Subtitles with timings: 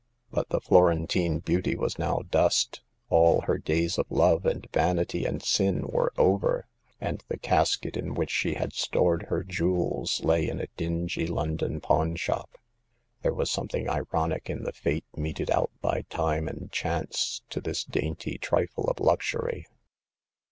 [0.31, 5.43] But the Florentine beauty was now dust; all her days of love and vanity and
[5.43, 6.65] sin were over;
[6.99, 11.79] and the casket in which she had stored her jewels lay in a dingy London
[11.79, 12.57] pawn shop.
[13.21, 17.83] There was something ironic in the fate meted out by Time and Chance to this
[17.83, 19.67] dainty trifle of luxury.